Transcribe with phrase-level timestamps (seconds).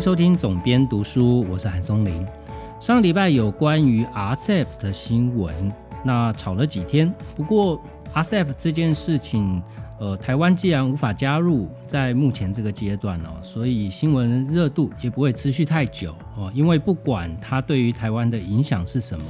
[0.00, 2.26] 收听总编读书，我是韩松林。
[2.80, 5.54] 上礼拜有关于 RCEP 的新闻，
[6.02, 7.12] 那吵了几天。
[7.36, 7.78] 不过
[8.14, 9.62] RCEP 这件事情，
[9.98, 16.50] 呃，台湾既然无法加入，在目前这个阶段哦，所以新闻热度也不会持续太久哦。
[16.54, 19.26] 因为不管它对于台湾的影响是什么，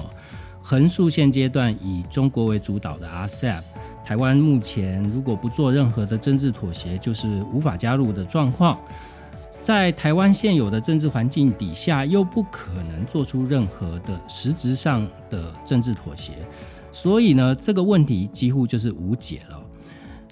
[0.62, 3.60] 横竖现阶段以中国为主导的 RCEP，
[4.04, 8.78] 台湾目前如果不做任何的政治妥协，就是无法加入的状况。
[9.62, 16.32] 在台湾现有的政治环境底下，又不可能做出任何的实质上的政治妥协，
[16.90, 19.62] 所以呢，这个问题几乎就是无解了。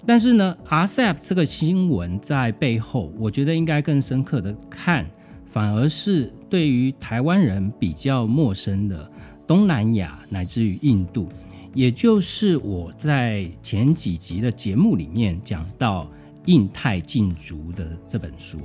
[0.05, 5.05] 但是呢，RCEP 这个新闻在背后，我觉得应该更深刻的看，
[5.45, 9.09] 反而是对于台湾人比较陌生的
[9.45, 11.29] 东南亚乃至于印度，
[11.75, 16.09] 也就是我在前几集的节目里面讲到
[16.45, 18.59] 印太禁足的这本书。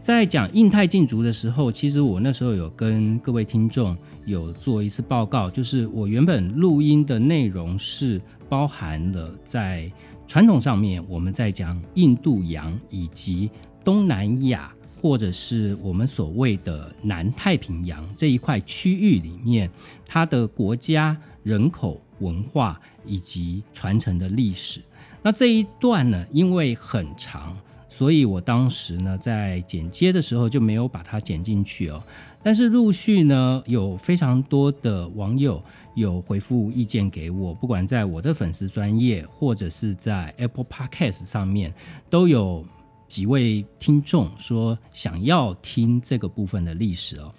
[0.00, 8.18] 在讲印太禁足的时候，其实我那时候有跟各位听众有做一次报告，就是我原本录音的内容是
[8.48, 9.90] 包含了在
[10.26, 13.50] 传统上面，我们在讲印度洋以及
[13.84, 19.68] 东南亚，或者是我们所谓的南太平洋这一块区域里面，
[20.06, 24.80] 它的国家、人口、文化以及传承的历史。
[25.22, 27.54] 那这一段呢，因为很长。
[27.88, 32.02] 所以我当时呢，在剪接的时候就没有把它剪进去哦。
[32.42, 35.62] 但是陆续呢，有非常多的网友
[35.94, 41.74] 有回复意见给我，不管在我的粉丝专业，或者是在 Apple Podcast 上面，
[42.08, 42.64] 都有
[43.08, 47.30] 几位听众说想要听这个部分的历史哦。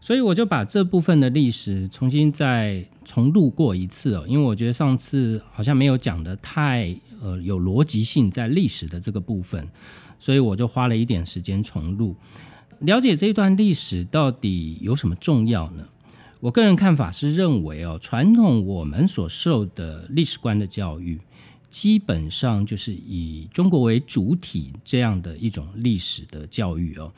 [0.00, 9.68] 所以我就把这部分的历史重新再重录过一次哦，因为我觉得上次好像没有讲的太呃有逻辑性在历史的这个部分，
[10.18, 12.16] 所以我就花了一点时间重录，
[12.80, 15.86] 了解这段历史到底有什么重要呢？
[16.40, 21.20] 我个人看法是认为哦，传统我们所受的历史观的教育，
[21.70, 27.12] 基本上就是以中国为主体这样的一种历史的教育哦。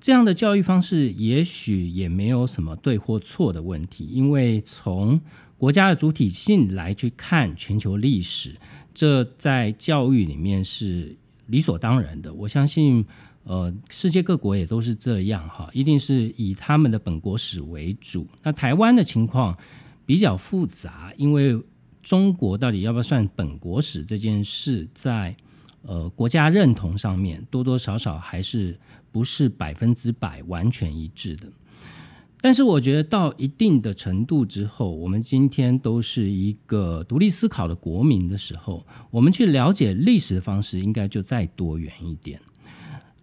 [0.00, 5.20] 这样的教育方式也许也没有什么对或错的问题，因为从
[5.56, 8.56] 国家的主体性来去看全球历史，
[8.98, 11.16] 这在教育里面是
[11.46, 12.34] 理所当然的。
[12.34, 13.06] 我相信，
[13.44, 18.26] 呃，世界各国也都是这样哈，一定是以他们的本国史为主。
[18.42, 19.56] 那台湾的情况
[20.04, 21.56] 比较复杂，因为
[22.02, 25.36] 中国到底要不要算本国史这件事，在
[25.82, 28.76] 呃国家认同上面多多少少还是。
[29.10, 31.46] 不是百分之百完全一致的，
[32.40, 42.40] 但是我觉得到一定的程度之后，我们今天都是一个独立思考的国民的时候，我们去了解历史的方式应该就再多元一点。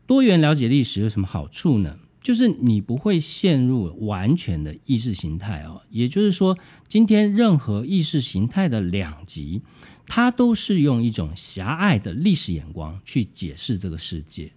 [0.06, 1.98] 多元了解历史有什么好处呢？
[2.22, 5.82] 就是你不会陷入完全的意识形态哦。
[5.90, 9.62] 也就是说，今天任何意识形态的两极，
[10.08, 14.52] 它都是用一种狭隘的历史眼光去解释这个世界。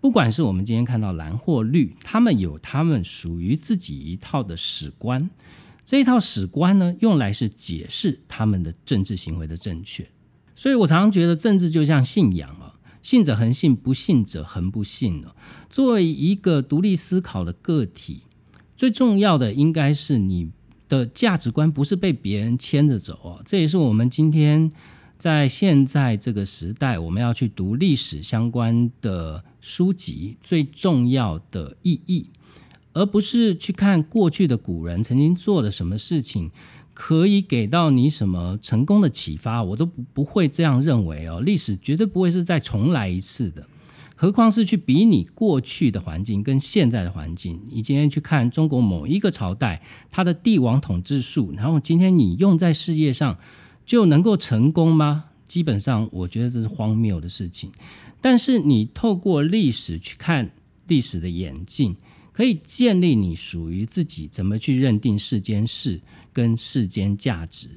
[0.00, 5.28] 不管是我们今天看到蓝或绿，他们有他们属于自己一套的史观，
[5.84, 10.08] 这一套史观呢，用来是解释他们的政治行为的正确。
[10.54, 15.34] 所以我常常觉得政治就像信仰啊，信者恒信，不信者恒不信了。
[15.68, 18.22] 作为一个独立思考的个体，
[18.76, 20.50] 最重要的应该是你
[20.88, 23.42] 的价值观不是被别人牵着走哦。
[23.44, 24.70] 这也是我们今天。
[25.18, 32.26] 在现在这个时代，我们要去读历史相关的书籍，最重要的意义，
[32.92, 36.52] 而不是去看过去的古人曾经做了什么事情，
[36.94, 41.40] 可以给到你什么成功的启发，我都不会这样认为哦。
[41.40, 43.66] 历史绝对不会是再重来一次的，
[44.14, 47.60] 何况是去比拟过去的环境跟现在的环境。
[47.72, 49.82] 你今天去看中国某一个朝代，
[50.12, 53.36] 它的帝王统治术，然后今天你用在事业上。
[53.88, 55.30] 就能够成功吗？
[55.46, 57.72] 基本上，我觉得这是荒谬的事情。
[58.20, 60.50] 但是，你透过历史去看
[60.88, 61.96] 历史的眼镜，
[62.30, 65.98] 可以建立你属于自己怎么去认定世间事
[66.34, 67.70] 跟世间价值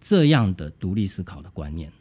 [0.00, 1.88] 这样的独立思考的观念。《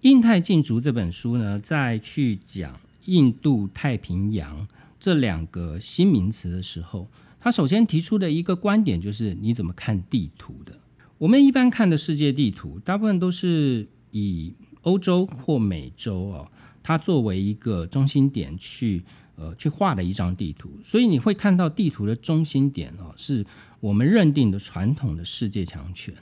[0.00, 4.66] 印太禁足》这本书呢，在去讲印度太平洋
[4.98, 7.06] 这两个新名词的时候，
[7.38, 10.79] 他首先提出的一个观点就是：你怎么看地图的？
[11.20, 16.50] 我们一般看的世界地图，大部分都是以欧洲或美洲哦，
[16.82, 19.04] 它作为一个中心点去
[19.36, 23.44] 呃去画的一张地图，所以你会看到地图的中心点哦，是
[23.80, 26.14] 我们认定的传统的世界强权。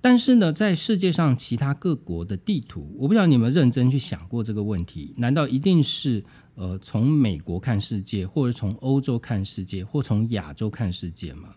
[0.00, 6.24] 但是呢，在世界上其他各国的地图，我不知道你们认真去想过这个问题：难道一定是
[6.54, 11.50] 呃从美国看世界，或者从欧洲看世界，或从亚洲看世界吗？《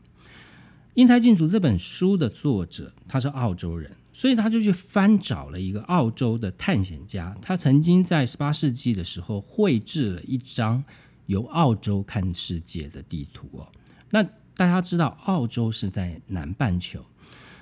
[0.96, 10.82] 印太禁足》这本书的作者他是澳洲人，所以他就去翻找了一个澳洲的探险家，他曾经在十八世纪的时候绘制了一张
[11.26, 13.68] 由澳洲看世界的地图哦。
[14.10, 14.24] 那
[14.56, 17.04] 大家知道，澳洲是在南半球，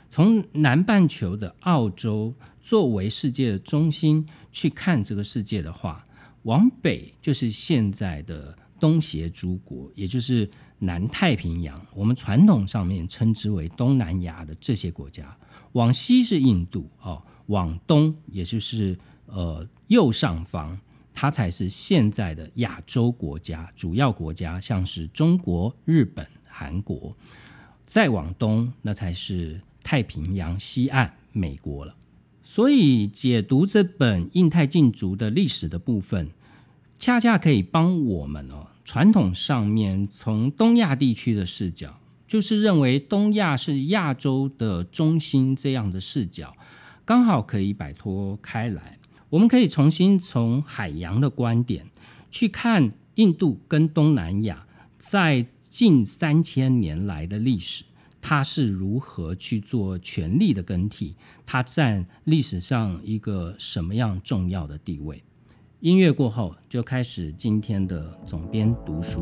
[0.10, 2.32] 从南半球的澳洲
[2.62, 6.06] 作为世界的中心去看这个世界的话，
[6.44, 10.48] 往北就是现在的东协诸国，也就是
[10.86, 15.36] 南太平洋，我们传统上面称之为东南亚的这些国家。
[15.72, 20.78] 往西是印度哦，往东也就是呃右上方，
[21.14, 26.28] 它才是现在的亚洲国家主要国家，像是中国、日本。
[26.56, 27.18] 韩国，
[27.84, 31.96] 再往东，那才是太平洋西岸美国了。
[32.44, 36.30] 所以，解读这本《印太禁足》的历史的部分，
[37.00, 46.56] 恰恰可以帮我们哦，传统上面从东亚地区的视角，就是认为东亚是亚洲的中心这样的视角，
[47.04, 49.00] 刚好可以摆脱开来。
[49.30, 51.88] 我们可以重新从海洋的观点
[52.30, 54.66] 去看印度跟东南亚
[54.98, 55.48] 在。
[55.74, 57.84] 近三千年来的历史，
[58.22, 61.16] 它是如何去做权力的更替？
[61.48, 65.24] 它占历史上一个什么样重要的地位？
[65.84, 69.20] 音乐过后，就开始今天的总编读书。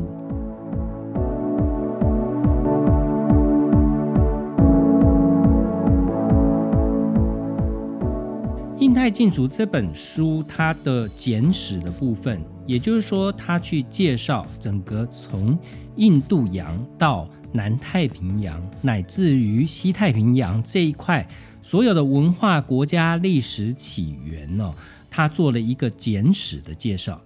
[8.78, 15.58] 《印太禁足》这本书，它的简史的部分，也就是说，它去介绍整个从。
[15.96, 21.28] 印度洋到南太平洋，乃至于西太平洋这一块，
[21.60, 24.74] 所有的文化、国家、历史起源呢，
[25.14, 27.20] 他做了一个简史的介绍。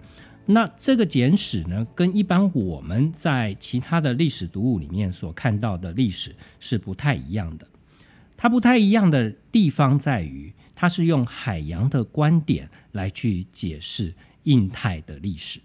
[0.44, 7.66] 那这个简史呢，跟一般我们在其他的历史读物里面所看到的历史是不太一样的。
[8.36, 14.12] 它不太一样的地方在于，它是用海洋的观点来去解释
[14.42, 15.60] 印太的历史。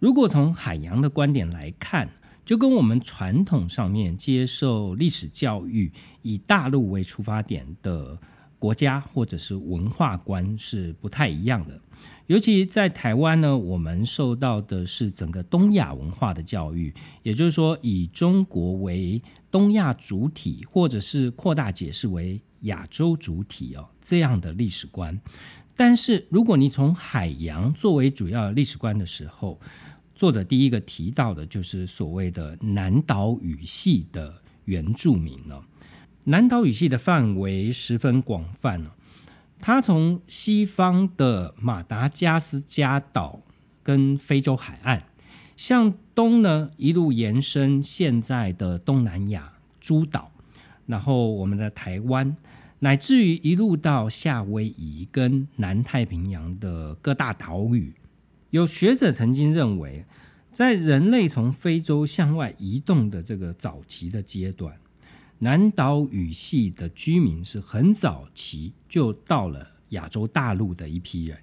[0.00, 2.08] 如果从海洋的观点来看，
[2.44, 5.92] 就跟我们传统上面接受历史教育
[6.22, 8.18] 以大陆为出发点的
[8.58, 11.80] 国家或者是文化观是不太一样的。
[12.26, 25.18] 尤其在台湾呢，我们受到的是整个东亚文化的教育，也就是说以中国为东亚主体，或者是扩大解释为亚洲主体哦这样的历史观。
[25.74, 29.58] 但是如果你从海洋作为主要历史观的时候，
[30.14, 34.34] 作者第一个提到的就是所谓的南岛语系的
[34.66, 35.58] 原住民呢。
[36.28, 38.90] 南岛语系的范围十分广泛哦，
[39.58, 43.40] 它从西方的马达加斯加岛
[43.82, 45.04] 跟非洲海岸，
[45.56, 50.30] 向东呢一路延伸现在的东南亚诸岛，
[50.84, 52.36] 然后我们的台湾，
[52.80, 57.94] 乃至于一路到夏威夷跟南太平洋的各大岛屿。
[58.50, 60.04] 有学者曾经认为，
[60.52, 64.78] 在人类从非洲向外移动的这个早期的阶段，
[65.38, 71.38] 南岛语系的居民是很早期就到了亚洲大陆的一批人。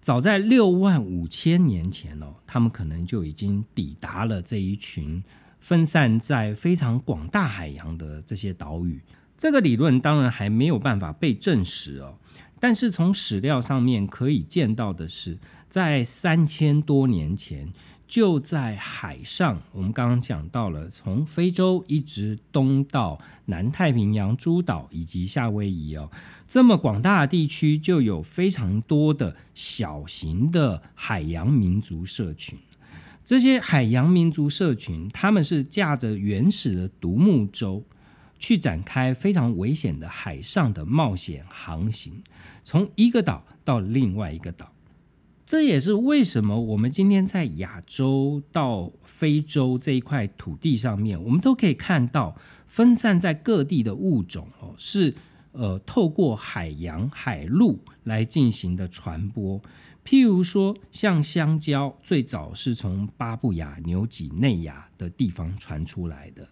[0.00, 5.22] 早在六万五千年前哦，他们可能就已经抵达了这一群
[5.60, 9.00] 分散在非常广大海洋的这些岛屿。
[9.38, 12.16] 这个理论当然还没有办法被证实哦，
[12.58, 15.38] 但是从史料上面可以见到的是。
[15.68, 17.66] 在三千多年前，
[18.12, 26.10] 就在海上，我们刚刚讲到了，从非洲一直东到南太平洋诸岛以及夏威夷哦，
[26.46, 32.58] 这么广大的地区，就有非常多的小型的海洋民族社群。
[33.24, 37.82] 这些海洋民族社群，他们是驾着原始的独木舟，
[38.38, 42.22] 去展开非常危险的海上的冒险航行，
[42.62, 44.70] 从一个岛到另外一个岛。
[45.52, 52.34] 这也是为什么我们今天在亚洲到非洲这一块土地上面，我们都可以看到
[52.66, 55.14] 分散在各地的物种哦，是
[55.52, 59.60] 呃透过海洋海陆来进行的传播。
[60.02, 66.48] 譬如说，像香蕉，最早是从巴布亚纽几内亚的地方传出来的。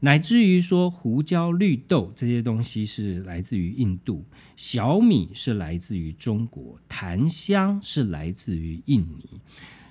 [0.00, 4.24] 乃至于说胡椒、绿豆这些东西是来自于印度，
[4.56, 9.40] 小米是来自于中国，檀香是来自于印尼，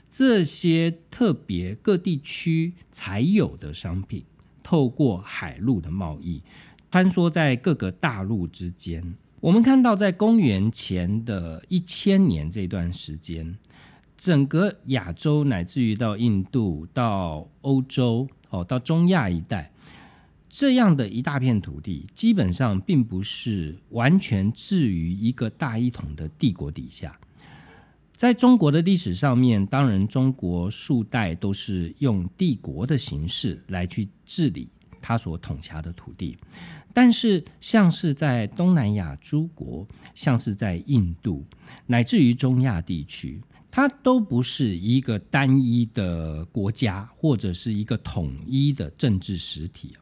[0.09, 4.23] 这些特别各地区才有的商品，
[4.63, 6.41] 透过海陆的贸易，
[6.91, 9.13] 穿梭在各个大陆之间。
[9.39, 13.57] 我们看到，在公元前的一千年这段时间，
[14.17, 19.71] 整个亚洲乃至于到印度、到欧洲、哦，到中亚一带，
[20.49, 27.17] 这样的一大片土地，基本上并不是完全置于一个大一统的帝国底下。
[28.17, 34.67] 在中国的历史上面，当然中国数代都是用帝国的形式来去治理
[34.99, 36.35] 他所统辖的土地。
[36.93, 41.45] 但是，像是在东南亚诸国，像是在印度，
[41.85, 43.39] 乃至于中亚地区，
[43.69, 49.95] 它都不是一个单一的国家，或者是一个统一的政治实体。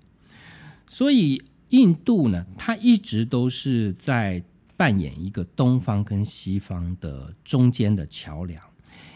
[0.87, 4.43] 所以，印度呢，它一直都是在
[4.75, 8.61] 扮演一个东方跟西方的中间的桥梁，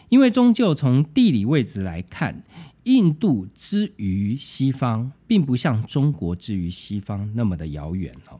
[0.10, 2.44] 因为终究从地理位置来看。
[2.86, 8.40] 印度之于西方，并不像中国之于西方那么的遥远哦。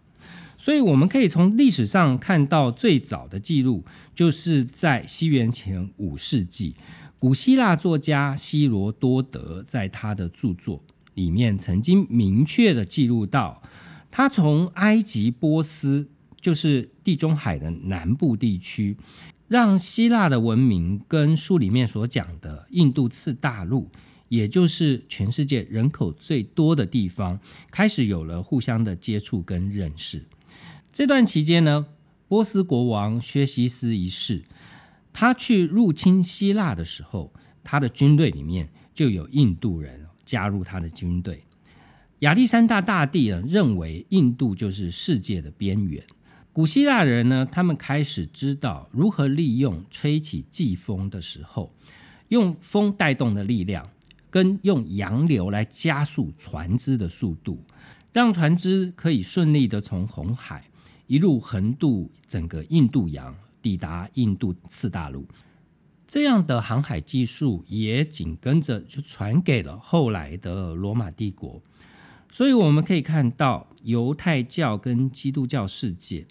[0.58, 3.86] 所以我们可以从历史上看到最早的记录，
[4.16, 6.74] 就是在西元前五世纪，
[7.20, 10.82] 古希腊作家希罗多德在他的著作
[11.14, 13.62] 里面曾经明确的记录到，
[14.10, 16.08] 他从埃及、波斯，
[16.40, 18.98] 就是地中海的南部地区，
[19.48, 23.90] 让希腊的文明跟书里面所讲的印度次大陆。
[24.30, 27.38] 也就是全世界人口最多的地方，
[27.70, 30.24] 开始有了互相的接触跟认识。
[30.94, 31.86] 这段期间呢，
[32.30, 34.46] 波斯国王薛西斯一世，
[35.12, 41.44] 他去入侵希腊的时候，他的军队里面就有印度人加入他的军队。
[42.20, 46.02] 亚历山大大帝呢，认为印度就是世界的边缘。
[46.54, 51.74] 古希腊人呢，他们开始知道如何利用吹起季风的时候，
[52.30, 53.86] 用风带动的力量。
[54.30, 57.62] 跟用洋流来加速船只的速度，
[58.14, 60.64] 让船只可以顺利的从红海
[61.08, 65.28] 一路横渡整个印度洋，抵达印度次大陆。
[66.12, 71.62] 这样的航海技术也紧跟着就传给了后来的罗马帝国。
[72.30, 76.28] 所以我们可以看到，犹太教跟基督教世界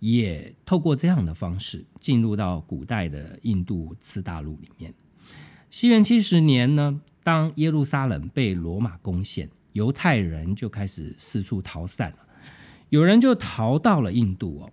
[0.00, 4.92] 也透过这样的方式进入到古代的印度次大陆里面。
[5.70, 7.00] 西元七十年呢。
[7.22, 12.16] 当耶路撒冷被罗马攻陷，犹太人就开始四处逃散了。
[12.88, 14.72] 有人就逃到了印度哦，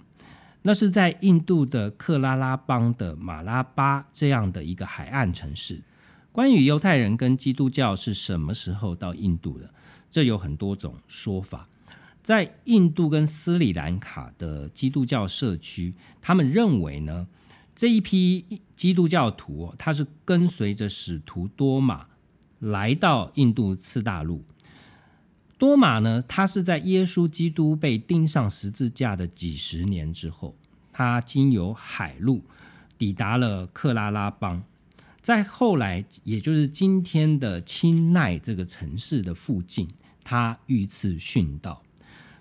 [0.68, 5.82] 那是在印度的克拉拉邦的马拉巴这样的一个海岸城市。
[6.34, 9.74] 关于犹太人跟基督教是什么时候到印度的，
[10.12, 11.70] 这有很多种说法。
[12.22, 17.26] 在印度跟斯里兰卡的基督教社区，他们认为呢，
[17.74, 22.08] 这一批基督教徒，他是跟随着使徒多马。
[22.60, 24.44] 来到印度次大陆，
[25.58, 26.22] 多马呢？
[26.28, 30.56] 他是在耶稣基督被钉上十字架的几十年之后，
[30.94, 32.44] 他经由海路
[32.98, 34.64] 抵达了克拉拉邦，
[35.22, 39.88] 在后来，也就是今天的钦奈这个城市的附近，
[40.24, 41.82] 他遇刺殉道。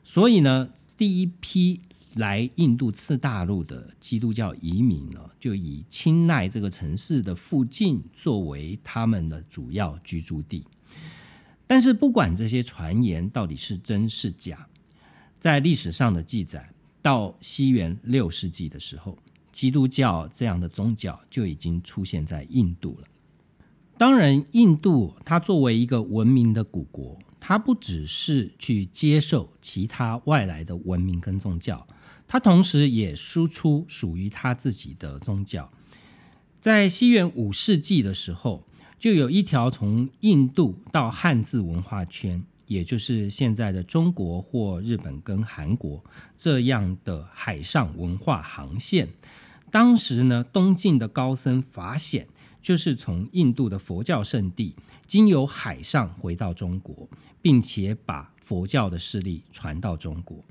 [0.04, 1.80] 所以呢，第一批。
[2.16, 10.64] 来印度次大陆的基督教移民呢，就以钦奈这个城市的附近作为他们的主要居住地。
[11.66, 14.66] 但是，不管这些传言到底是真是假，
[15.40, 16.68] 在历史上的记载，
[17.02, 19.18] 到西元六世纪的时候，
[19.50, 23.08] 基督教这样的宗教就已经出现在印度了。
[23.98, 31.86] 当然，印度它作为一个文明的古国，它不只是去接受其他外来的文明跟宗教。
[32.28, 35.70] 它同时也输出属于它自己的宗教。
[36.60, 38.66] 在西元五世纪的时候，
[38.98, 46.02] 就有一条从印度到汉字文化圈，也就是现在的中国或日本跟韩国
[46.36, 49.08] 这样的海上文化航线。
[49.70, 52.26] 当时呢，东晋的高僧法显
[52.62, 54.74] 就是从印度的佛教圣地
[55.06, 57.08] 经由海上回到中国，
[57.42, 60.42] 并且把佛教的势力传到中国。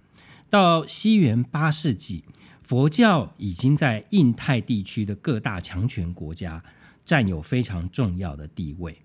[0.50, 2.24] 到西元八世纪，
[2.62, 6.64] 佛教已经在印太地区的各大强权国家
[7.06, 9.04] 占有非常重要的地位。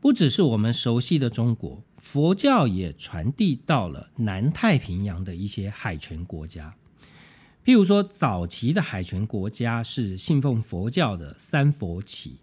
[0.00, 6.76] 不只是我们熟悉的中国，佛教也传递到了南太平洋的一些海权国家。
[7.64, 12.36] 譬如说，早期的海权国家是信奉佛教的三佛齐。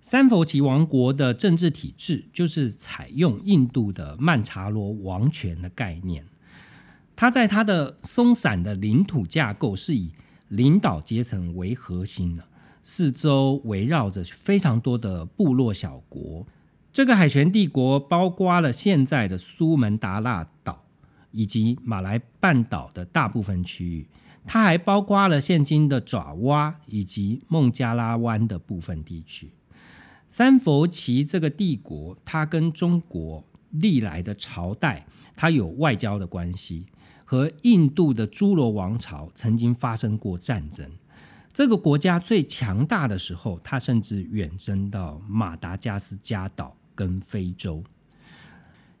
[0.00, 6.24] 三佛齐王国的政治体制就是采用印度的曼查罗王权的概念。
[7.14, 10.12] 它在它的松散的领土架构是以
[10.48, 12.48] 领导阶层为核心的，
[12.82, 16.46] 四周围绕着非常多的部落小国。
[16.92, 20.84] 这个海权帝国包括了现在的苏门答腊岛，
[21.30, 24.08] 以及马来半岛的大部分区域。
[24.46, 29.52] 它还包括了现今的爪哇以及孟加拉湾的部分地区。
[30.26, 35.06] 三佛齐这个帝国，它跟中国历来的朝代，
[35.36, 36.86] 它有外交的关系，
[37.24, 40.90] 和印度的诸罗王朝曾经发生过战争。
[41.52, 47.82] 这个国家最强大的时候，它甚至远征到马达加斯加岛跟非洲。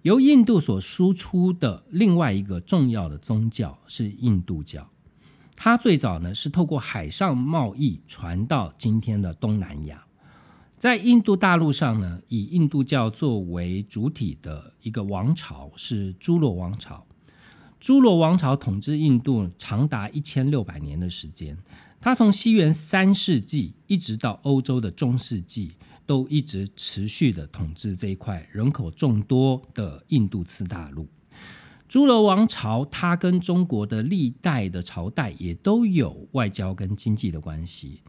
[0.02, 4.88] 由印度所输出的另外一个重要的宗教是印度教。
[5.54, 10.02] 它最早呢是透过海上贸易传到今天的东南亚，
[10.78, 17.06] 在印度大陆上呢，以印度教作为主体的一个王朝是朱罗王朝。
[17.78, 21.56] 朱罗王朝统治印度长达一千六百年的时间，
[22.00, 25.72] 它从西元三世纪一直到欧洲的中世纪，
[26.06, 31.06] 都一直持续的统治这一块人口众多的印度次大陆。
[31.86, 38.00] 诸罗王朝，它跟中国的历代的朝代也都有外交跟经济的关系，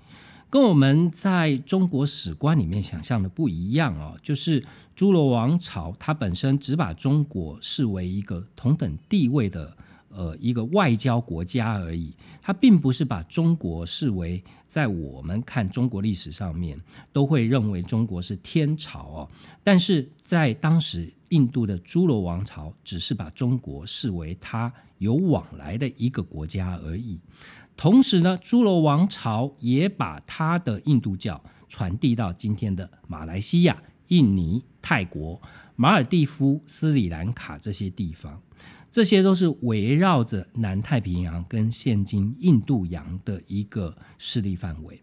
[0.49, 4.17] 跟我们在中国史观里面想象的不一样哦。
[4.23, 4.63] 就是
[4.95, 9.75] 诸罗王朝，它本身只把中国视为一个同等地位的。
[10.13, 16.79] 呃，一个外交国家而已，它并不是把中国视为在我们看中国历史上面
[17.11, 19.29] 都会认为中国是天朝哦，
[19.63, 27.19] 但是在当时印度的诸罗王朝只是把中国视为它有往来的一个国家而已。
[27.77, 35.41] 同时呢，诸罗王朝也把它的印度教传递到今天的马来西亚、印尼、泰国、
[35.75, 38.39] 马尔蒂夫、斯里兰卡这些地方。
[38.91, 44.99] 这些都是围绕着南太平洋跟现今印度洋的一个势力范围。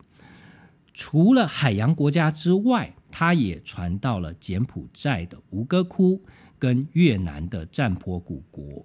[0.92, 6.22] 除了海洋国家之外，它也传到了柬埔寨的吴哥窟
[6.58, 8.84] 跟越南的占坡古国，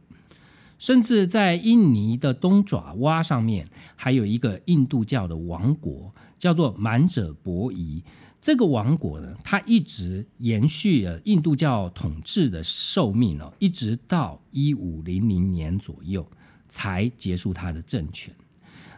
[0.78, 8.04] 甚至在印尼的东爪哇上面，还有一个印度教的王国，叫做满者伯夷。
[8.44, 16.30] 这个王国呢，它一直延续了印度教统治的寿命哦，一直到一五零零年左右
[16.68, 18.36] 才结束它的政权。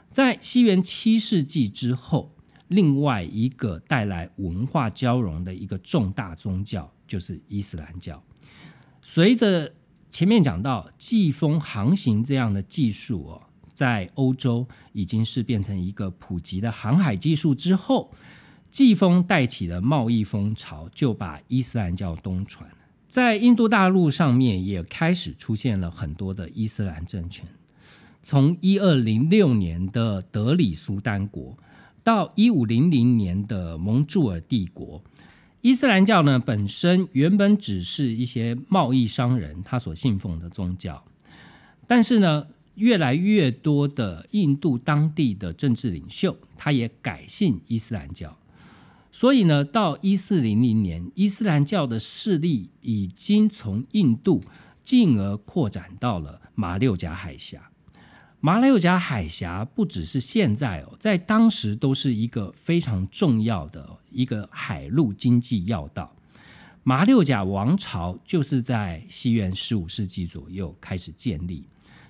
[0.09, 2.31] 在西元七世纪之后，
[2.69, 8.19] 另外一个带来文化交融的一个重大宗教就是伊斯兰教。
[9.03, 9.71] 随着
[10.09, 13.43] 前面讲到季风航行这样的技术哦，
[13.75, 18.11] 在欧洲已经是变成一个普及的航海技术之后。
[18.75, 22.69] 季风带起的贸易风潮，就把伊斯兰教东传，
[23.07, 27.45] 在印度大陆上面也开始出现了很多的伊斯兰政权。
[28.21, 31.57] 从一二零六年的德里苏丹国，
[32.03, 35.01] 到一五零零年的蒙柱尔帝国，
[35.61, 41.01] 伊斯兰教呢本身原本只是一些贸易商人他所信奉的宗教，
[41.87, 48.37] 但是呢，越来越多的印度当地的政治领袖，他也改信伊斯兰教。
[49.17, 54.43] 所以呢，到一四零零年，伊斯兰教的势力已经从印度
[54.83, 57.71] 进而扩展到了马六甲海峡。
[58.41, 66.13] 马六甲海峡不只是现在哦，在当时都是一个非常重要的一个海陆经济要道。
[66.83, 71.63] 马六甲王朝就是在西元十五世纪左右开始建立，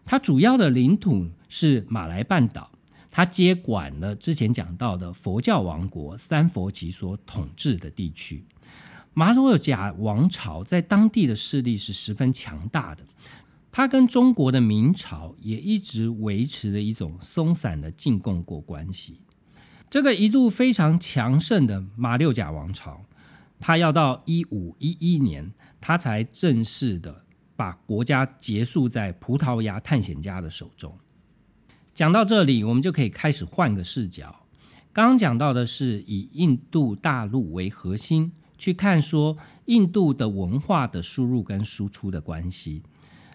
[0.03, 2.71] 它主要的领土是马来半岛。
[3.15, 8.43] 他接管了之前讲到的佛教王国三佛齐所统治的地区，
[9.13, 13.05] 马六甲王朝在当地的势力是十分强大的。
[13.71, 19.21] 它跟中国的明朝也一直维持着一种松散的进贡过关系。
[19.89, 23.05] 这个一度非常强盛的马六甲王朝，
[23.61, 27.23] 它要到一五一一年，它才正式的
[27.55, 30.93] 把国家结束在葡萄牙探险家的手中。
[31.95, 34.35] 讲到这里，我们就可以开始换个视角。
[34.91, 42.83] 刚刚讲到的是以印度大陆为核心去看，说印度的文化的输入跟输出的关系。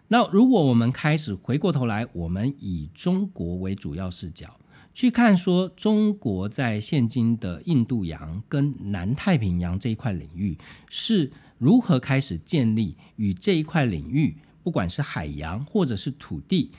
[0.09, 4.55] 那如果我们开始回过头来，我们以中国为主要视角
[4.93, 10.59] 去看，说中国在现今的印度洋跟南太平洋这一块领域
[10.91, 16.71] 是如何开始建立与这一块领域，不管是海洋或者是土地。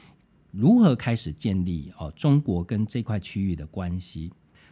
[0.52, 4.32] 如何开始建立哦中国跟这块区域的关系？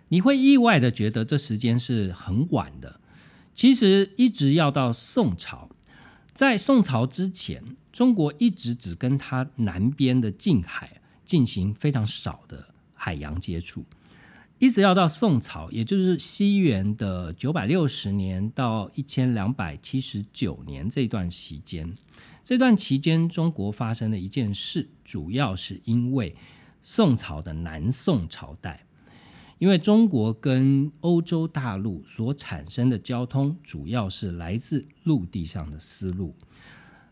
[0.10, 3.00] 你会意外的觉得这时间是很晚的。
[3.54, 5.70] 其实一直要到宋朝，
[6.34, 13.86] 在宋朝之前，中国一直只跟它南边的近海进行非常少的海洋接触。
[14.58, 21.96] 一直要到宋朝，也就是西元的九百六十年到一千两百七十九年这段时间。
[22.50, 26.36] 这段期间，中国发生的一件事，主要是因为
[26.82, 28.88] 宋朝的南宋朝代，
[29.60, 36.34] 因为中国跟欧洲大陆所产生的交通，主要是来自陆地上的丝路。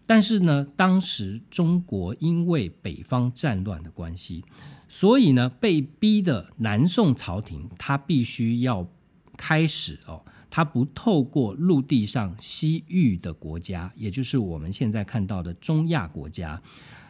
[0.08, 4.44] 但是呢，当时中国因为北方战乱的关系，
[4.88, 8.90] 所以呢，被逼的南宋朝廷，他必须要
[9.38, 16.62] 开始哦，他不透过陆地上西域的国家，也就是我们现在看到的中亚国家，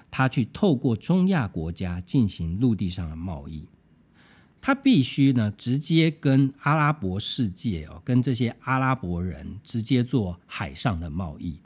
[0.10, 3.66] 他去透过中亚国家进行陆地上的贸易，
[4.60, 11.60] 他必须呢，直接跟阿拉伯世界哦，跟这些阿拉伯人直接做海上的贸易。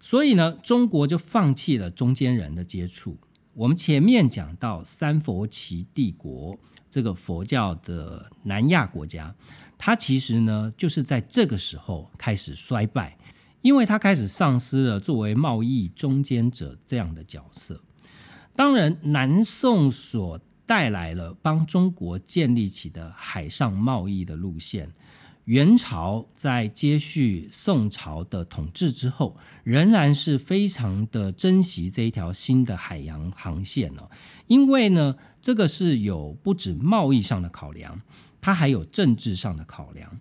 [0.00, 3.16] 所以呢，中国就放弃了中间人的接触。
[3.54, 6.58] 我们前面讲到三佛齐帝国
[6.90, 9.34] 这个佛教的南亚国家，
[9.78, 13.16] 它其实呢就是在这个时候开始衰败，
[13.62, 17.80] 因为它开始丧失了作为贸易中间者这样的角色。
[18.56, 24.92] 当然，南宋所带来了帮中国建立起的海上贸易的路线。
[25.46, 34.08] 元朝在接续宋朝的统治之后，仍然是非常的珍惜这一条新的海洋航线哦，
[34.46, 38.00] 因为呢，这个是有不止贸易上的考量，
[38.44, 40.20] 它还有政治上的考量。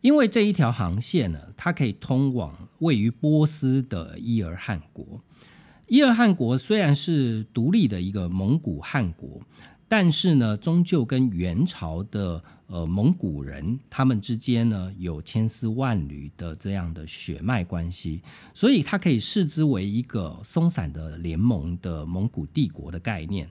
[0.00, 5.20] 因为这一条航线呢，它可以通往位于波斯的伊尔汗国。
[5.88, 9.40] 伊尔汗国虽然是独立的一个蒙古汗国，
[9.88, 18.22] 但是呢，终究跟元朝的呃，蒙古人他们之间呢有千丝万缕的这样的血脉关系，
[18.54, 23.48] 所以它可以视之为一个松散的联盟的蒙古帝国的概念。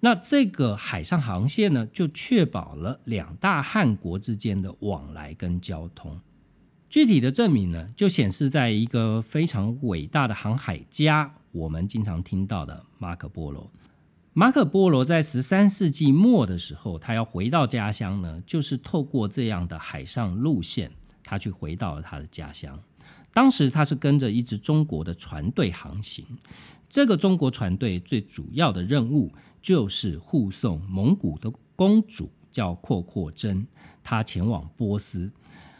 [0.00, 6.20] 那这个海上航线呢，就确保了两大汉国之间的往来跟交通。
[6.88, 13.70] 具体的证明呢，就显示在一个非常伟大的航海家，我们经常听到的马可波罗。
[14.32, 20.92] 马可波罗在十三世纪末的时候，他要回到家乡呢，就是透过这样的海上路线，
[21.24, 22.78] 他去回到了他的家乡。
[23.34, 26.24] 当时他是跟着一支中国的船队航行，
[26.88, 29.32] 这个中国船队最主要的任务
[29.68, 33.66] 就是护送蒙古的公主叫阔阔真，
[34.02, 35.30] 她前往波斯，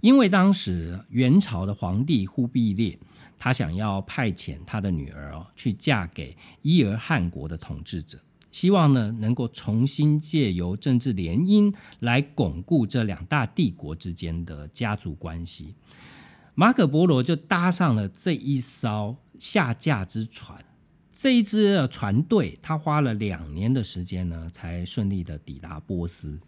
[0.03, 2.98] 因为当时元朝的皇帝忽必烈，
[3.38, 8.18] 他想要派遣他的女儿哦去嫁给伊尔汗国的统治者。
[8.51, 15.74] 希望呢，能够重新借由政治联姻来巩固这两大帝国之间的家族关系。
[16.55, 20.62] 马可波罗就搭上了这一艘下嫁之船，
[21.20, 26.38] 这一支船队他花了两年的时间呢，才顺利的抵达波斯。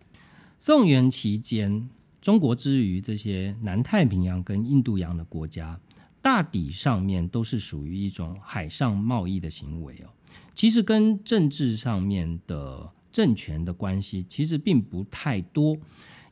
[0.60, 5.76] 宋元期间，中国之于这些南太平洋跟印度洋的国家，
[6.22, 10.06] 大抵上面都是属于一种海上贸易的行为哦。
[10.54, 15.76] 其实跟政治上面的政权的关系其实并不太多，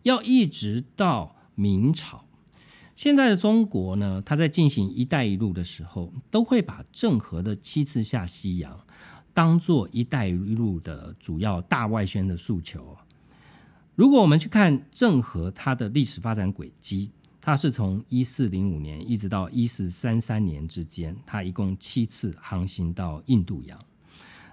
[0.05, 2.25] 要一直到明朝，
[2.99, 8.77] 现在的中国呢，它在进行“一带一路”的时候，都会把郑和的七次下西洋
[9.33, 12.97] 当做“一带一路”的主要大外宣的诉求。
[13.95, 23.79] 如果我们去看郑和他的历史发展轨迹，他是从一四零五年一直到一四三三年之间，他一共七次航行到印度洋。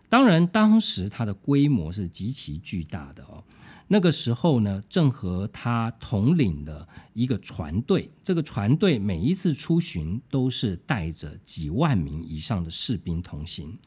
[0.08, 3.44] 当然，当时它的规模是极其巨大的哦。
[3.88, 13.78] 那个时候呢，郑和他统领的一个船队，这个船队每一次出巡都是带着几万名以上的士兵同行。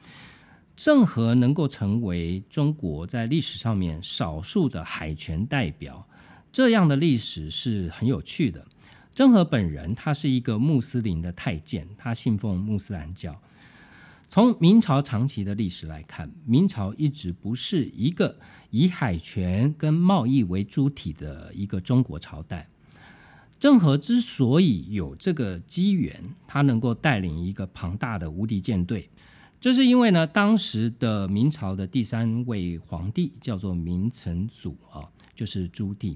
[0.77, 6.07] 郑和能够成为中国在历史上面少数的海权代表，
[6.53, 8.65] 这样的历史是很有趣的。
[9.13, 13.37] 郑和本人他是一个穆斯林的太监，他信奉穆斯兰教。
[14.31, 18.39] 从明朝长期的历史来看，明朝一直不是一个
[18.71, 22.69] 以海权跟贸易为主体的一个中国朝代。
[23.59, 29.09] 郑和之所以有这个机缘，他能够带领一个庞大的无敌舰队，
[29.59, 36.15] 这是因为呢，当时的明朝的第三位皇帝叫做明成祖啊，就是朱棣。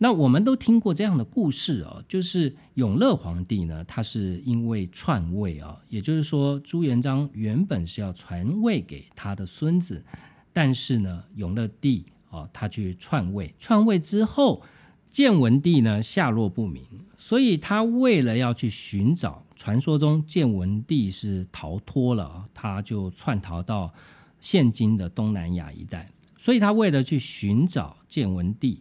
[0.00, 10.04] 那我们都听过这样的故事哦，就是永乐皇帝呢，他是因为篡位啊，也就是说朱元璋原本是要传位给他的孙子，
[10.52, 14.62] 但是呢，永乐帝啊，他去篡位，篡位之后，
[15.10, 16.84] 建文帝呢下落不明，
[17.16, 23.92] 所以他为了要去寻找，传说中建文帝是逃脱了，他就窜逃到
[24.38, 28.80] 现今的东南亚一带，所以他为了去寻找建文帝。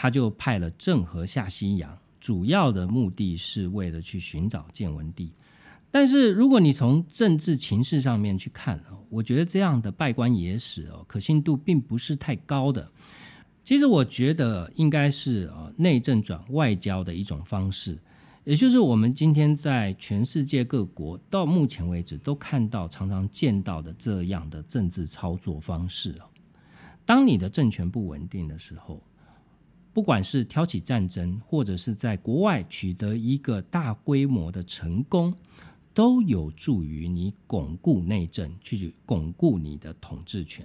[0.00, 5.32] 他就派了郑和下西洋，主要的目的是为了去寻找建文帝。
[5.90, 8.80] 但是如果你从政治情势上面去看，
[9.10, 12.88] 我觉得这样的拜官野史哦，可信度并不是太高的。
[13.64, 17.98] 其实我觉得应该是呃内政转外交的一种方式，
[18.44, 26.30] 也就是我们今天在全世界各国到目前为止都看到、常常见到的这样的政治操作方式哦。
[27.04, 29.02] 当你的政权不稳定的时候，
[29.98, 35.34] 不管是挑起战争，或者是在国外取得一个大规模的成功，
[35.92, 40.64] 都有助于你巩固内政，去巩固你的统治权。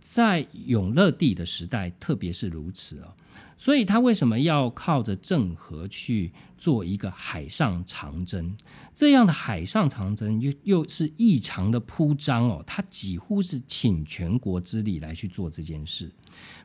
[0.00, 3.12] 在永乐帝的时代，特别是如此哦。
[3.58, 8.56] 所以他为什么要靠着郑和去做一个海上长征？
[8.94, 12.62] 这样的海上长征又又是异常的铺张哦。
[12.64, 16.08] 他几乎是请全国之力来去做这件事。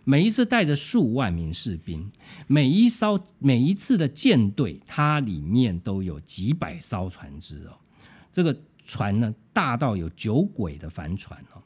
[0.03, 2.11] 每一次带着数万名士兵，
[2.45, 7.73] 每一艘每一次的舰队，它里面都有几百艘船只哦。
[8.31, 11.61] 这个船呢，大到有九轨的帆船哦。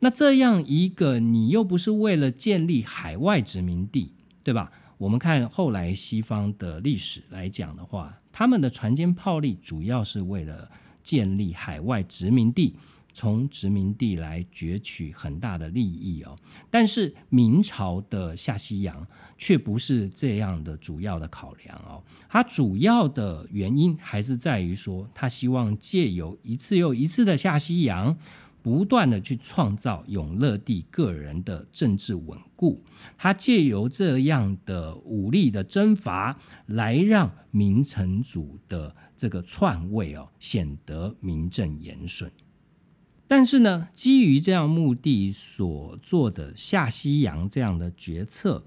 [0.00, 4.70] 那这样一个，你又不是为了建立海外殖民地，对吧？
[4.98, 10.70] 我们看后来西方的历史来讲的话，他们的船坚炮利，主要是为了
[11.02, 12.76] 建立海外殖民地，
[13.12, 16.38] 从殖民地来攫取很大的利益哦。
[16.70, 19.04] 但是明朝的下西洋
[19.36, 28.16] 却不是这样的主要的考量哦，它主要的原因还是在于说，他希望借由一次又一次的下西洋。
[28.62, 32.82] 不断的去创造永乐帝个人的政治稳固，
[33.18, 42.30] 他借由这样的武力的征伐，来让明成祖的这个篡位哦显得名正言顺。
[43.26, 48.62] 但是呢，基于这样目的所做的下西洋这样的决策，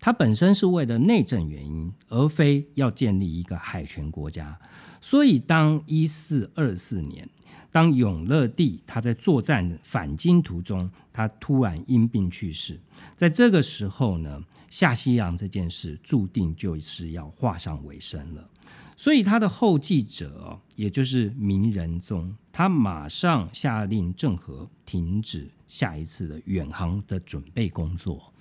[0.00, 4.58] 它本身是为了内政原因，而非要建立一个海权国家。
[5.00, 7.28] 所以，当一四二四年。
[7.72, 12.80] 当永乐帝他在作战返京途中，他突然因病去世，
[13.14, 18.44] 在这个时候呢，下西洋这件事注定就是要画上尾声了。
[18.96, 28.32] 所以他的后继者，也就是明仁宗，他马上下令郑和停止下一次的远航的准备工作。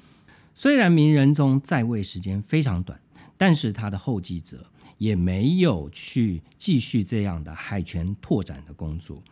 [0.60, 3.00] 虽然明仁宗在位时间非常短，
[3.38, 4.66] 但是他的后继者。
[4.98, 9.24] 也没有去继续这样的海权拓展的工作。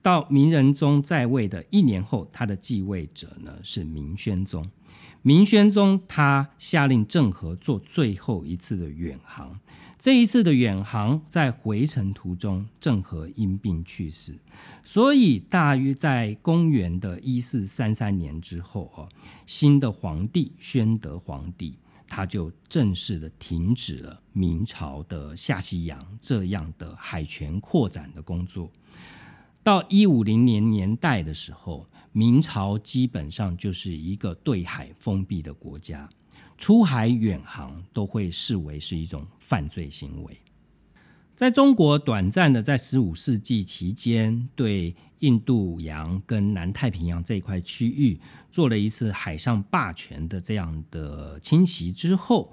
[0.00, 4.66] 到明仁宗在位的一年后，他的继位者呢是明宣宗。
[5.20, 9.60] 明宣宗他下令郑和做最后一次的远航。
[10.04, 14.38] 这一次的远航在回程途中，郑和因病去世。
[14.82, 19.08] 所以大约在公元的一四三三年之后哦，
[19.46, 21.78] 新的皇帝宣德皇帝。
[22.06, 28.70] 他就正式的停止了明朝的下西洋这样的海权扩展的工作。
[29.62, 36.06] 到一五零年年代的时候，明朝基本上就是一个对海封闭的国家，
[36.56, 40.36] 出海远航都会视为是一种犯罪行为。
[41.36, 48.20] 在中国短暂的在十五世纪期间，对印度洋跟南太平洋这一块区域
[48.52, 52.52] 做了一次海上霸权的这样的侵袭之后，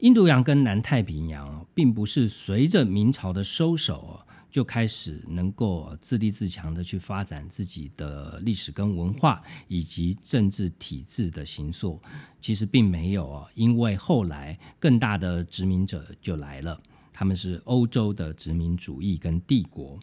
[0.00, 12.00] 印度洋跟南太平洋并不是随着明朝的收手就开始能够自立自强的去发展自己的历史跟文化以及政治体制的形塑，
[12.40, 16.80] 其实并没有哦，因为后来更大的殖民者就来了。
[17.12, 20.00] 他们是欧洲的殖民主义跟帝国，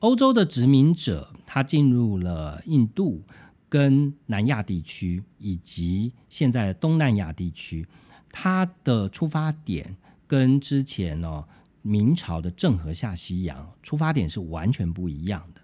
[0.00, 3.22] 欧洲的殖民者，他进入了印度
[3.68, 7.86] 跟南亚地区以及现在东南亚地区，
[8.30, 11.48] 他的出发点跟之前哦
[11.86, 15.60] 明朝的郑和下西洋出发点是完全不一样的。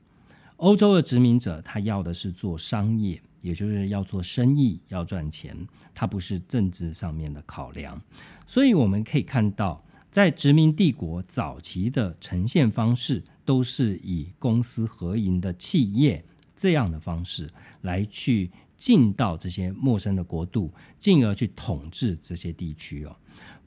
[0.56, 5.56] 欧洲的殖民者，他要的是做商业，也就是要做生意，要赚钱，
[5.92, 8.00] 他不是政治上面的考量。
[8.46, 9.85] 所以我们可以看到。
[10.12, 16.22] 在殖民帝国早期的呈现方式，都是以公司合营的企业
[16.54, 17.48] 这样的方式
[17.80, 23.16] 来去进到这些陌生的国度，进而去统治这些地区哦。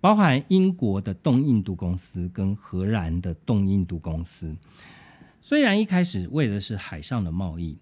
[0.05, 4.55] 包含英国的东印度公司跟荷兰的东印度公司，
[5.41, 7.79] 虽然一开始为的是海上的贸易，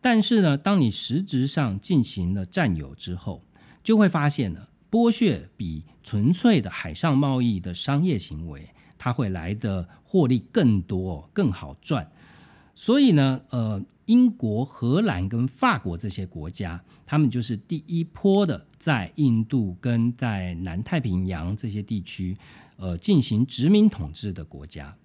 [0.00, 3.42] 但是呢，当你实质上进行了占有之后，
[3.82, 4.68] 就会发现呢。
[4.88, 12.08] 剥削比纯粹的海上贸易的商业行为，它会来的获利更多、更好赚。
[12.76, 22.36] 所以呢，呃，英国、荷兰跟法国这些国家，他们就是第一波的在印度跟在南太平洋这些地区，
[22.76, 24.96] 呃，进行殖民统治的国家。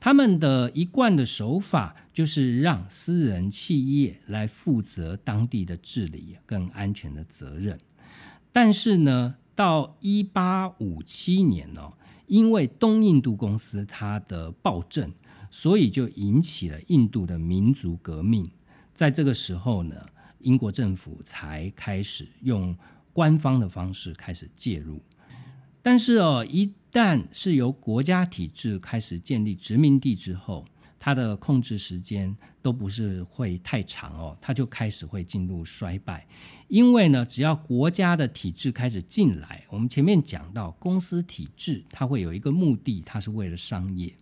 [0.00, 7.78] 他们的一贯的手法就是让私人企业来负责当地的治理跟安全的责任。
[8.50, 11.92] 但是呢，到一八五七年哦，
[12.26, 15.12] 因为东印度公司它的暴政，
[15.48, 18.50] 所以就引起了印度的民族革命。
[18.92, 19.94] 在这个时候呢，
[20.40, 22.76] 英国政府才开始用
[23.18, 25.02] 官方的方式开始介入。
[25.82, 30.64] 但是哦，一旦是由国家体制开始建立殖民地之后，
[31.00, 36.24] 它的控制时间都不是会太长哦，它就开始会进入衰败。
[36.68, 44.14] 因为呢，只要国家的体制开始进来，我们前面讲到公司体制，它会有一个目的，它是为了商业，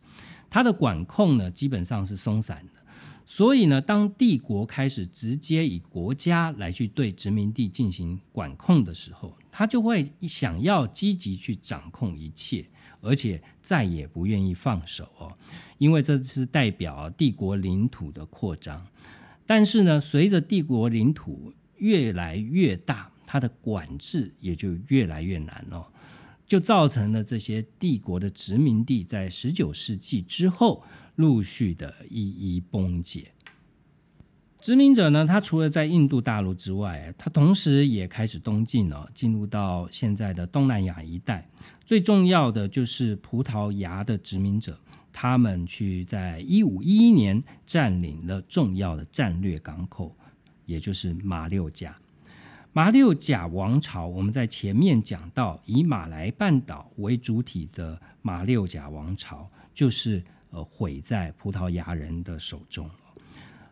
[0.48, 2.85] 它的管控呢基本上是松散的。
[3.28, 12.64] 所以呢，当帝国开始直接以国家来去对殖民地进行管控的时候，他就会想要积极去掌控一切，
[13.00, 15.36] 而且再也不愿意放手哦，
[15.76, 18.86] 因为这是代表帝国领土的扩张。
[19.44, 25.84] 但是呢，随着帝国领土越来越大，它的管制也就越来越难哦，
[26.46, 30.84] 就造成了这些帝国的殖民地在十九世纪之后。
[31.16, 33.32] 陆续的一一崩解。
[34.60, 41.48] 殖民者呢，他除了在印度大陆之外，他同时也开始东进了，进入到现在的东南亚一带。
[41.84, 44.76] 最重要的就是葡萄牙的殖民者，
[45.12, 50.16] 他们去在一五一一年占领了重要的战略港口，
[50.64, 51.96] 也就是马六甲。
[52.72, 60.24] 马六甲王朝，我们在前面讲到，以马来半岛为主体的马六甲王朝，就是。
[60.50, 62.88] 呃，毁在葡萄牙人的手中。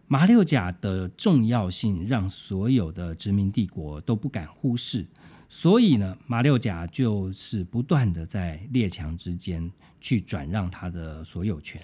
[0.06, 5.06] 马六甲的重要性让所有的殖民帝国都不敢忽视，
[5.48, 11.80] 所以呢，马六甲就是不断的在列强之间去转让它的所有权。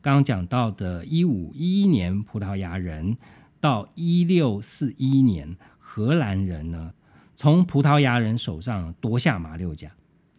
[0.00, 3.16] 刚刚讲到的一五一一年，葡萄牙人
[3.60, 6.92] 到一六四一年，荷兰人呢
[7.34, 9.90] 从葡萄牙人手上夺下马六甲，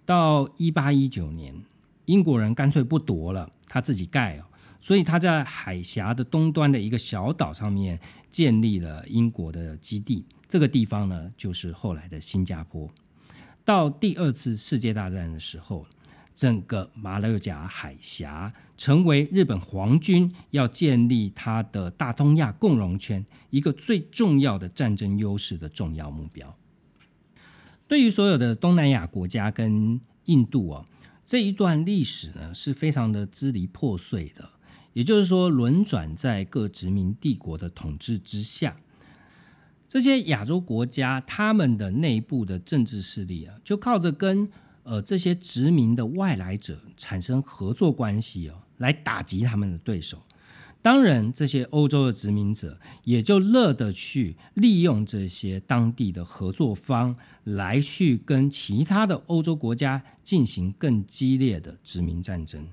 [0.05, 1.53] 到一八一九年，
[2.05, 3.51] 英国人干脆不夺了。
[3.69, 4.43] 他自己盖哦，
[4.81, 7.97] 所以他在海峡的东端的一个小岛上面
[8.29, 10.25] 建立了英国的基地。
[10.47, 12.89] 这个地方呢，就是后来的新加坡。
[13.63, 15.85] 到第二次世界大战的时候，
[16.35, 26.55] 整个马六甲海峡成为日本皇军要建立他的大东亚共荣圈一个最重要的战争优势的重要目标。
[27.87, 30.85] 对于所有的东南亚国家跟印度哦。
[31.29, 34.49] 这一段历史呢是非常的支离破碎的，
[34.93, 38.75] 也就是说，轮转在各殖民帝国的统治之下，
[39.87, 44.49] 这些亚洲国家他们的内部的政治势力啊，就靠着跟
[44.81, 50.23] 呃这些殖民的外来者产生合作关系哦，来打击他们的对手。
[50.81, 62.65] 当然，这些欧洲的殖民者也就乐得去利用这些当地的合作方来去跟其他的欧洲国家进行更激烈的殖民战争。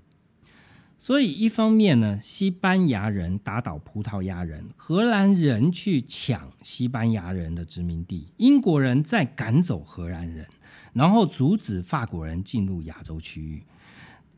[0.99, 10.47] 所以，一方面呢，西班牙人打倒葡萄牙人，荷兰人去抢西班牙人的殖民地，英国人再赶走荷兰人，
[10.93, 13.65] 然后阻止法国人进入亚洲区域。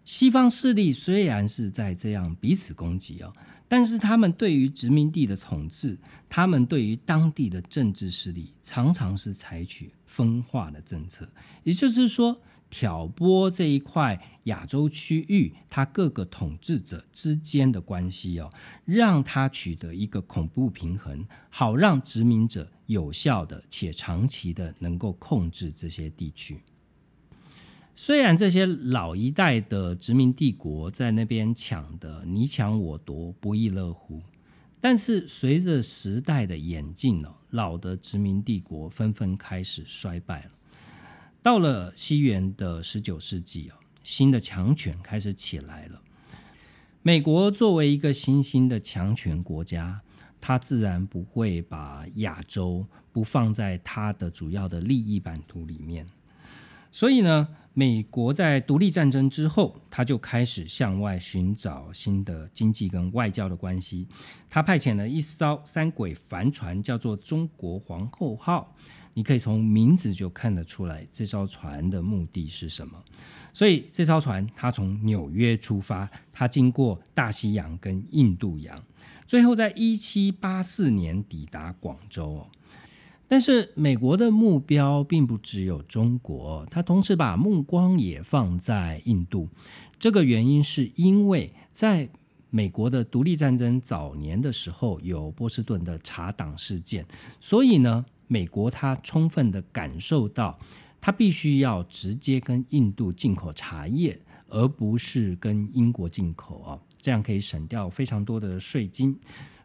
[0.04, 3.30] 西方势力虽然是在这样彼此攻击哦。
[3.68, 11.30] 但是他们对于殖民地的统治，他们对于当地的政治势力，常常是采取分化的政策，
[11.64, 18.52] 也就是说，挑拨这一块亚洲区域，它各个统治者之间的关系哦，
[18.84, 26.60] 让它取得一个恐怖平衡，好让殖民者有效的且长期的能够控制这些地区。
[28.00, 34.22] 虽然这些老一代的殖民帝国在那边抢的你抢我夺不亦乐乎，
[34.80, 40.50] 但是随着时代的演进呢，老的殖民帝国纷纷开始衰败了。
[41.42, 46.00] 到了西元的十九世纪啊，新的强权开始起来了。
[47.02, 50.00] 美国作为一个新兴的强权国家，
[50.40, 56.06] 它自然不会把亚洲不放在它的主要的利益版图里面。
[56.90, 57.48] 所以呢，
[57.78, 64.04] 美国在独立战争之后，他就开始向外寻找新的经济跟外交的关系。
[64.50, 68.74] 他派遣了一艘三轨帆船，叫做“中国皇后号”。
[69.14, 73.00] 你可以从名字就看得出来，这艘船的目的是什么。
[73.52, 78.76] 所以这艘船它从纽约出发，它经过大西洋跟印度洋，
[79.24, 82.44] 最后在一七八四年抵达广州。
[83.28, 89.48] 但是美国的目标并不只有中国，他同时把目光也放在印度。
[89.98, 92.08] 这个原因是因为在
[92.48, 97.04] 美国的独立战争早年的时候，有波士顿的茶党事件，
[97.38, 100.58] 所以呢，美国他充分的感受到，
[100.98, 104.18] 他必须要直接跟印度进口茶叶，
[104.48, 109.14] 而不是跟英国进口啊，这样可以省掉非常多的税金。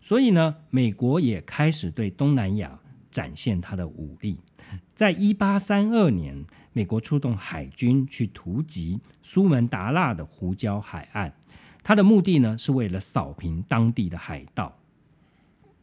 [0.02, 2.78] 所以呢，美国也开始对东南亚。
[3.14, 4.40] 展现他的武力，
[4.96, 6.44] 在一八三二年，
[6.74, 11.32] 美国出动海军去突击苏门答腊的胡椒海岸，
[11.84, 14.80] 他的目的呢是为了扫平当地的海盗。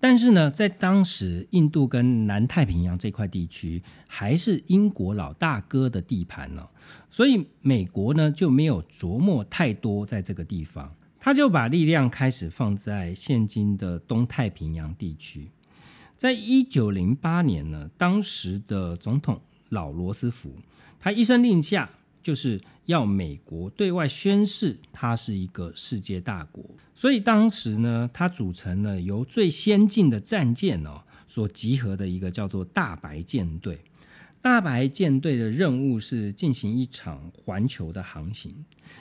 [0.02, 6.66] 但是呢，在当时，印度跟南太平洋这块地区还是英国老大哥的地盘呢，
[7.10, 15.50] 所以美国呢就没有琢磨太多在这个地方，他就把力量开始放在现今的东太平洋地区。
[16.20, 19.40] 在一九零八年呢，当时的总统
[19.70, 20.54] 老罗斯福，
[20.98, 21.88] 他一声令下，
[22.22, 26.62] 就是要美国对外宣示他是一个世界大国。
[26.94, 33.80] 所以当时呢，他组成了由最先进的战舰哦所集合的一个叫做大白舰队。
[34.42, 38.54] 大白舰队的任务是进行一场环球的航行。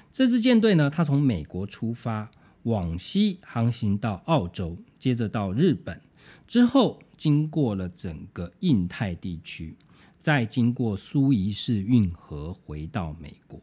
[0.09, 2.31] 这支舰队呢，它从美国出发，
[2.63, 5.99] 往西航行到澳洲，接着到日本。
[6.47, 9.75] 之后，经过了整个印太地区，
[10.21, 13.59] 再经过苏伊士运河回到美国。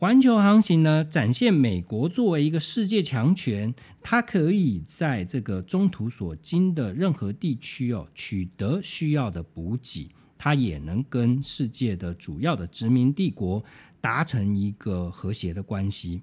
[0.00, 3.72] 环球航行呢，展现美国作为一个世界强权，
[4.02, 13.64] 它可以在这个中途所经的任何地区哦，取得需要的补给，它也能跟世界的主要的殖民帝国
[14.00, 16.22] 达成一个和谐的关系。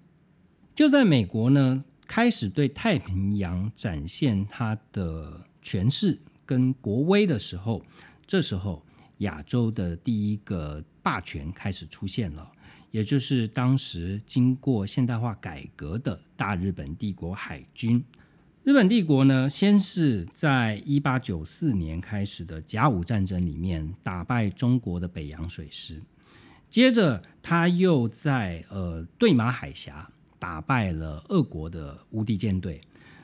[0.76, 5.46] 就在美国呢，开始对太平洋展现它的。
[5.62, 6.18] 权势
[6.50, 7.80] 跟国威的时候，
[8.26, 8.84] 这时候
[9.20, 12.52] 亚洲的第一个霸权开始出现了，
[12.90, 18.04] 也就是当时经过现代化改革的大日本帝国海军。
[18.64, 26.02] 日本帝国呢，先是在一八九四年开始的甲午战争里面打败中国的北洋水师，
[26.68, 32.82] 接着他又在呃对马海峡打败了俄国的无敌舰队。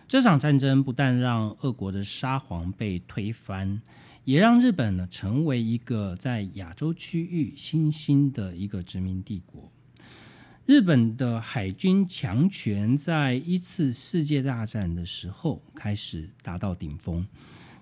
[0.08, 3.82] 这场战争不但让俄国的沙皇被推翻，
[4.24, 9.72] 也让日本呢成为一个在亚洲区域新兴的一个殖民帝国。
[10.68, 17.26] 日本的海军强权在一次世界大战的时候开始达到顶峰。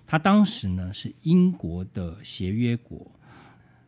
[0.06, 3.10] 他当时呢是英国的协约国，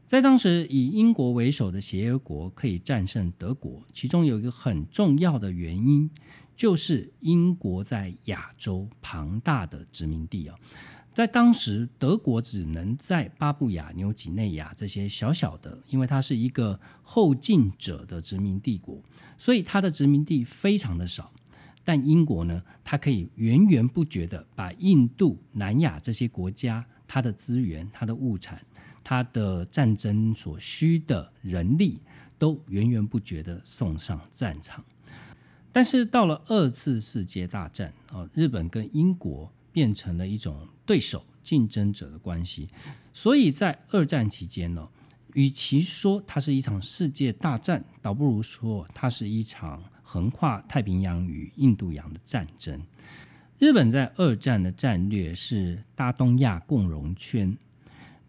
[0.07, 6.11] 在当时以英国为首的协约国可以战胜德国，其中有一个很重要的原因。
[6.57, 10.59] 就是英国在亚洲庞大的殖民地啊，
[11.13, 19.03] 在当时德国只能在巴布亚纽几内亚这些小小的，因为它是一个后进者的殖民帝国，
[19.37, 21.31] 所以它的殖民地非常的少。
[21.85, 28.61] 但英国呢，它可以源源不绝的把印度、南亚这些国家它的资源、它的物产、
[29.05, 32.01] 它的战争所需的人力，
[32.39, 34.85] 都源源不绝的送上战场。
[35.77, 42.67] 但是到了二次世界大战啊，日本跟英国变成了一种对手、竞争者的关系。
[43.13, 44.89] 所以在二战期间呢，
[45.35, 52.81] 与其说它是一场世界大战，倒不如说它是一场横跨太平洋与印度洋的战争。
[53.59, 57.55] 日本在二战的战略是大东亚共荣圈。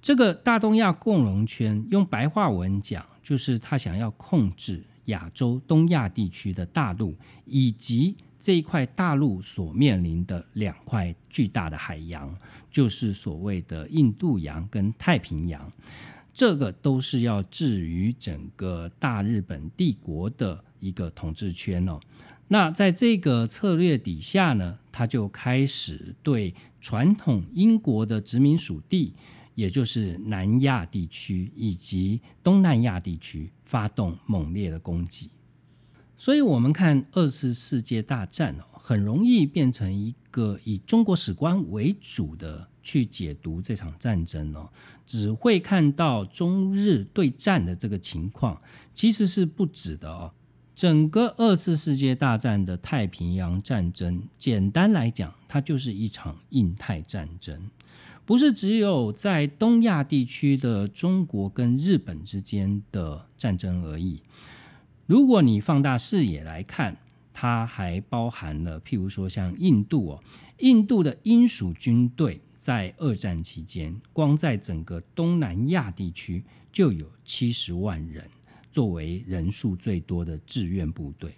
[0.01, 4.83] 这个大东亚共荣圈用白话文讲，就是他想要控制。
[5.07, 7.13] 亚洲、东亚地区的大陆，
[7.45, 12.33] 以及这一块大陆所面临的两块巨大的海洋，
[12.71, 15.69] 就是所谓的印度洋跟太平洋，
[16.33, 21.99] 这个都是要置于整个大日本帝国的一个统治圈哦。
[22.49, 29.13] 那在这个策略底下呢，他就开始对传统英国的殖民属地。
[29.57, 35.31] 也就是南亚地区以及东南亚地区发动猛烈的攻击，
[36.15, 44.69] 所以，我们看二次世界大战哦，很容易变成一个以中国史观为主的去解读这场战争哦，
[45.07, 48.61] 只会看到中日对战的这个情况，
[48.93, 50.31] 其实是不止的哦。
[50.75, 57.59] 整个二次世界大战的太平洋战争，简单来讲，它就是一场印太战争。
[58.27, 64.21] 不是只有在东亚地区的中国跟日本之间的战争而已。
[65.05, 66.97] 如果你放大视野来看，
[67.31, 70.23] 它还包含了譬如说像印度哦，
[70.57, 78.29] 印度的英属军队在二战期间，光在整个东南亚地区就有七十万人，
[78.73, 81.33] 作为人数最多的志愿部队。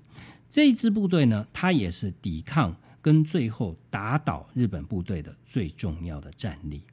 [0.49, 6.83] 这一支部队呢，它也是抵抗跟最后打倒日本部队的最重要的战力。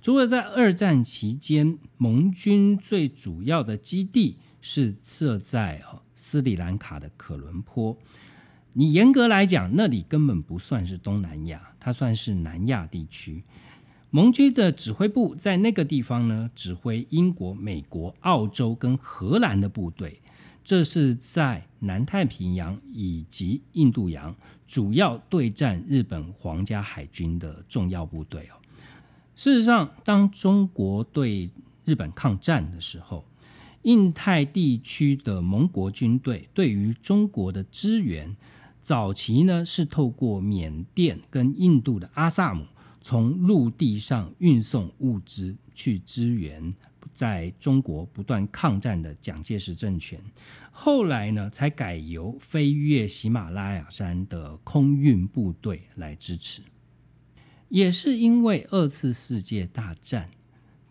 [0.00, 7.96] 除了在二战期间，盟军最主要的基地是设在哦斯里兰卡的可伦坡。
[8.74, 13.42] 你严格来讲，那里根本不算是东南亚，它算是南亚地区。
[14.10, 20.20] 盟军的指挥部在那个地方呢，指挥英国、美国、澳洲跟荷兰的部队。
[20.68, 28.60] 这是在南太平洋以及印度洋主要对战日本皇家海军的重要部队哦。
[29.34, 31.50] 事实上，当中国对
[31.86, 33.24] 日本抗战的时候，
[33.84, 38.36] 印太地区的盟国军队对于中国的支援，
[38.82, 42.66] 早期呢是透过缅甸跟印度的阿萨姆，
[43.00, 46.74] 从陆地上运送物资去支援。
[47.18, 50.22] 在中国不断抗战的蒋介石政权，
[50.70, 56.62] 后来呢才改由飞越喜马拉雅山的空运部队来支持。
[57.68, 60.30] 也是因为二次世界大战，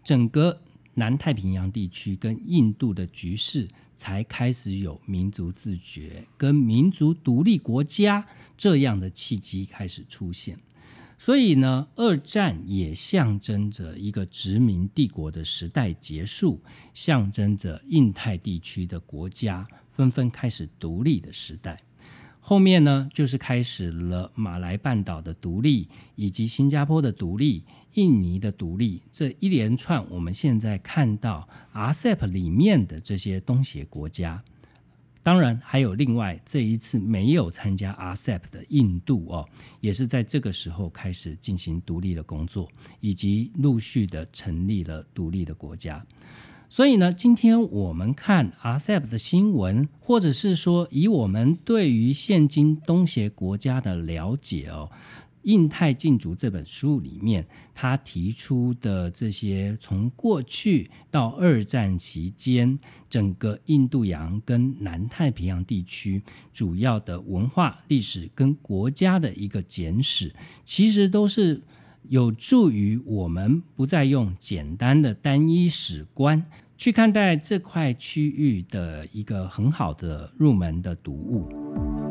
[0.04, 0.62] 整个
[0.96, 3.66] 南太平洋地区跟印度的局势
[3.96, 10.60] 才开始有民族自觉跟民族独立国家这样的契机开始出现。
[11.18, 16.62] 所以呢，二战也象征着一个殖民帝国的时代结束，
[16.94, 21.82] 象征着印太地区的国家纷纷开始独立的时代。
[22.40, 27.64] 后面呢，就是开始了马来半岛的独立，以及新加坡的独立、
[27.96, 34.42] 印尼的独立，这一连串我们现在看到 RCEP 里面的这些东协国家。
[35.28, 39.46] 当然，还有另外这一次没有参加 RCEP 的印度哦，
[39.82, 42.70] 也是在这个时候开始进行独立的工作，
[43.02, 46.02] 以及陆续的成立了独立的国家。
[46.70, 54.90] 所以呢，今天我们看 RCEP 的新闻，或者是说以我们对于现今东协国家的了解哦。
[55.44, 62.78] 《印太禁足》这本书里面，他提出的这些从过去到二战期间，
[63.10, 66.22] 整个印度洋跟南太平洋地区
[66.52, 70.34] 主要的文化历史跟国家的一个简史，
[70.66, 71.62] 其实都是
[72.10, 76.44] 有助于我们不再用简单的单一史观
[76.78, 82.07] 去看待这块区域的一个很好的入门的读物。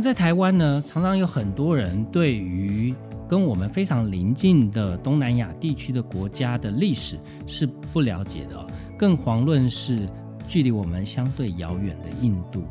[0.00, 2.94] 在台湾呢，常常有很多人对于
[3.28, 8.66] 跟我们非常邻近的东南亚地区的国家的历史是不了解的，
[8.98, 10.08] 更遑论是
[10.48, 12.64] 距离我们相对遥远的印度。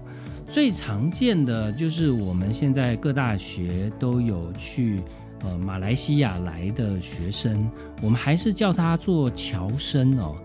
[0.47, 5.01] 最常见的就是我们现在各大学都有去
[5.43, 7.69] 呃马来西亚来的学生，
[8.01, 10.35] 我们还是叫他做侨生哦。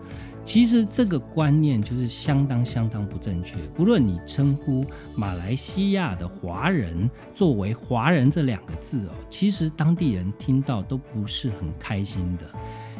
[0.45, 3.57] 其实这个观念就是相当相当不正确。
[3.75, 4.85] 不论你称呼
[5.15, 12.43] 马来西亚的华人作为华人这两个字哦，其实当地人听到都不是很开心的。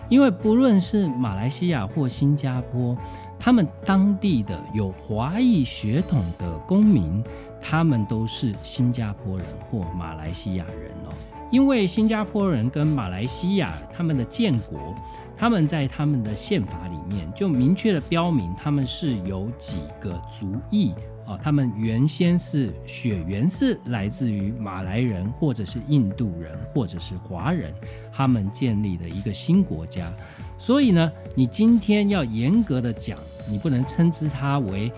[0.09, 2.97] 因为不论是马来西亚或新加坡，
[3.39, 7.23] 他们当地的有华裔血统的公民，
[7.61, 11.13] 他们都是新加坡人或马来西亚人哦。
[11.51, 14.95] 因为新加坡人跟马来西亚他们的建国。
[15.38, 20.93] 他们在他们的宪法里面就明确的标明，他们是有几个族裔
[21.27, 27.73] 啊，他们原先是血缘是来自于马来人，或者是印度人，或者是华人，
[28.13, 30.11] 他们建立的一个新国家。
[30.57, 33.19] 所以呢，你今天要严格的讲，
[33.49, 34.91] 你不能称之他为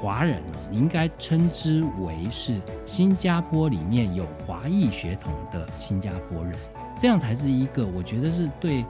[0.00, 6.54] 华人，你应该称之为是新加坡里面有华裔血统的新加坡人，
[6.98, 8.84] 这样才是一个我觉得是对。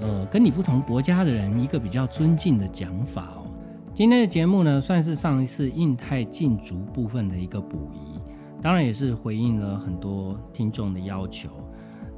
[0.00, 3.46] 呃，跟你不同国家的人，一个比较尊敬的讲法哦。
[3.94, 8.18] 今天的节目呢，算是上一次印太禁足部分的一个补遗，
[8.62, 11.50] 当然也是回应了很多听众的要求。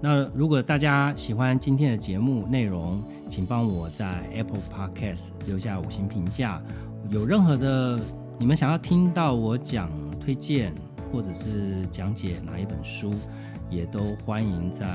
[0.00, 6.62] 那如果大家喜欢今天的节目内容，请帮我在 Apple Podcast 留下五星评价。
[7.10, 7.98] 有任何的
[8.38, 10.72] 你们想要听到我讲推荐，
[11.10, 13.12] 或者是讲解哪一本书，
[13.68, 14.86] 也都欢迎在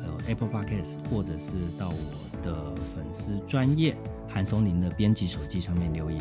[0.00, 0.08] 呃。
[0.28, 3.96] Apple Podcast，或者是到我的粉丝专业
[4.28, 6.20] 韩松林的编辑手机上面留言，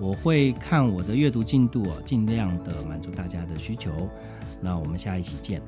[0.00, 4.08] 我会看我的阅读进度，尽量的满足大家的需求。
[4.60, 5.60] 那我们下一期见。